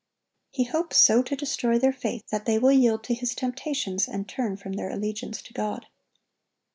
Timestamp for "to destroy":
1.21-1.77